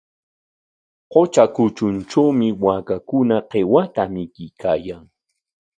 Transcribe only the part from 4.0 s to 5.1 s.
mikuykaayan.